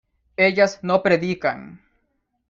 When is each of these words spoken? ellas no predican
ellas 0.35 0.79
no 0.81 1.03
predican 1.03 1.77